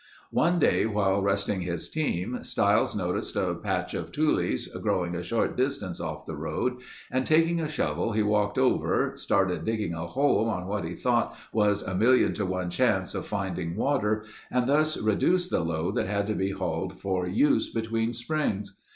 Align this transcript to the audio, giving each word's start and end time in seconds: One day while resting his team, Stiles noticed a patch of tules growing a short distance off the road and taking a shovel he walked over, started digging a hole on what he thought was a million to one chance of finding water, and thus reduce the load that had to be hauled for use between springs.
One 0.31 0.57
day 0.57 0.87
while 0.87 1.21
resting 1.21 1.61
his 1.61 1.87
team, 1.87 2.43
Stiles 2.43 2.95
noticed 2.95 3.35
a 3.35 3.53
patch 3.53 3.93
of 3.93 4.11
tules 4.11 4.65
growing 4.81 5.15
a 5.15 5.21
short 5.21 5.55
distance 5.55 6.01
off 6.01 6.25
the 6.25 6.35
road 6.35 6.77
and 7.11 7.23
taking 7.23 7.61
a 7.61 7.69
shovel 7.69 8.11
he 8.11 8.23
walked 8.23 8.57
over, 8.57 9.11
started 9.15 9.63
digging 9.63 9.93
a 9.93 10.07
hole 10.07 10.49
on 10.49 10.65
what 10.65 10.85
he 10.85 10.95
thought 10.95 11.35
was 11.53 11.83
a 11.83 11.93
million 11.93 12.33
to 12.33 12.47
one 12.47 12.71
chance 12.71 13.13
of 13.13 13.27
finding 13.27 13.75
water, 13.75 14.25
and 14.49 14.65
thus 14.65 14.97
reduce 14.97 15.49
the 15.49 15.59
load 15.63 15.93
that 15.97 16.07
had 16.07 16.25
to 16.25 16.33
be 16.33 16.49
hauled 16.49 16.99
for 16.99 17.27
use 17.27 17.69
between 17.71 18.15
springs. 18.15 18.75